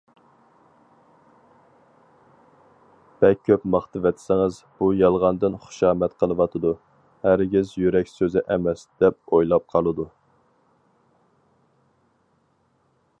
بەك 3.25 3.43
كۆپ 3.49 3.67
ماختىۋەتسىڭىز 3.75 4.57
ئۇ 4.69 4.89
يالغاندىن 5.01 5.59
خۇشامەت 5.67 6.17
قىلىۋاتىدۇ، 6.23 6.73
ھەرگىز 7.29 7.75
يۈرەك 7.83 8.11
سۆزى 8.15 8.45
ئەمەس، 8.55 8.87
دەپ 9.05 9.35
ئويلاپ 9.39 9.69
قالىدۇ. 9.77 10.11